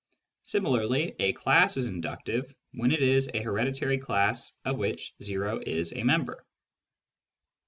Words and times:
Similarly 0.45 1.13
a 1.19 1.31
class 1.33 1.77
is" 1.77 1.85
inductive 1.85 2.55
when 2.73 2.91
it 2.91 3.03
is 3.03 3.29
a 3.35 3.41
hereditary 3.43 3.99
class 3.99 4.51
of 4.65 4.79
which 4.79 5.13
o 5.29 5.59
is 5.59 5.93
a 5.93 6.01
member. 6.01 6.43